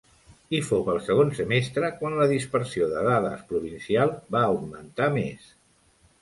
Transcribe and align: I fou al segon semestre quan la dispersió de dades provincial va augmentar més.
I 0.59 0.59
fou 0.67 0.87
al 0.93 1.01
segon 1.07 1.33
semestre 1.39 1.91
quan 1.99 2.15
la 2.21 2.27
dispersió 2.31 2.87
de 2.95 3.05
dades 3.09 3.45
provincial 3.53 4.15
va 4.37 4.43
augmentar 4.55 5.13
més. 5.21 5.47